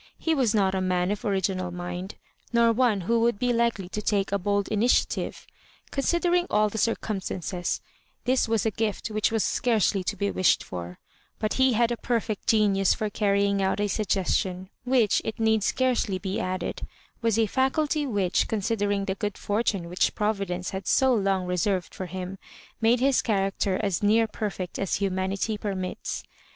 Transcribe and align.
He 0.17 0.33
was 0.33 0.55
not 0.55 0.73
a 0.73 0.81
man 0.81 1.11
of 1.11 1.23
original 1.23 1.69
mind, 1.69 2.15
nor 2.51 2.71
one 2.73 3.01
who 3.01 3.19
would 3.19 3.37
be 3.37 3.53
likely 3.53 3.87
to 3.89 4.01
take 4.01 4.31
a 4.31 4.39
bold 4.39 4.67
initiative. 4.69 5.45
Considering 5.91 6.47
all 6.49 6.69
the 6.69 6.79
circumstances, 6.79 7.81
that 8.25 8.47
was 8.47 8.65
a 8.65 8.71
gift 8.71 9.09
which 9.11 9.31
was 9.31 9.43
scarcely 9.43 10.03
to 10.05 10.15
be 10.15 10.31
wished 10.31 10.63
for; 10.63 10.97
but 11.37 11.53
he 11.61 11.73
had 11.73 11.89
4 11.91 11.97
perfect 11.97 12.47
genius 12.47 12.95
for 12.95 13.11
carrying 13.11 13.61
out 13.61 13.79
a 13.79 13.87
suggestion, 13.87 14.71
which, 14.85 15.21
it 15.23 15.39
need 15.39 15.61
scarcely 15.61 16.17
be 16.17 16.39
added, 16.39 16.81
was 17.21 17.37
a 17.37 17.45
faculty 17.45 18.07
which, 18.07 18.47
considering 18.47 19.05
tiio 19.05 19.19
good 19.19 19.37
fortune 19.37 19.87
which 19.87 20.15
Providence 20.15 20.71
had 20.71 20.87
so 20.87 21.13
long 21.13 21.45
reserved 21.45 21.93
for 21.93 22.07
him, 22.07 22.39
made 22.81 23.01
his 23.01 23.21
charac 23.21 23.53
ter 23.59 23.75
as 23.83 24.01
near 24.01 24.25
perfect 24.25 24.79
as 24.79 24.95
humanity 24.95 25.59
permits. 25.59 26.23